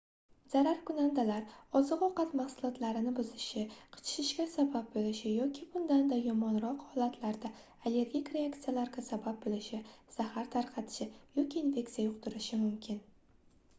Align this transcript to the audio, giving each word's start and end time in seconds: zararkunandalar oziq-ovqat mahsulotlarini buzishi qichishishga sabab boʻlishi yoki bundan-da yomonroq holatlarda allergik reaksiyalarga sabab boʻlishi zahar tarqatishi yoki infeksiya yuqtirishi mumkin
zararkunandalar 0.51 1.41
oziq-ovqat 1.79 2.31
mahsulotlarini 2.37 3.11
buzishi 3.19 3.65
qichishishga 3.97 4.45
sabab 4.53 4.87
boʻlishi 4.95 5.33
yoki 5.33 5.67
bundan-da 5.75 6.17
yomonroq 6.29 6.81
holatlarda 6.93 7.51
allergik 7.91 8.31
reaksiyalarga 8.37 9.03
sabab 9.11 9.37
boʻlishi 9.45 9.83
zahar 10.17 10.49
tarqatishi 10.57 11.07
yoki 11.41 11.61
infeksiya 11.67 12.07
yuqtirishi 12.09 12.61
mumkin 12.63 12.99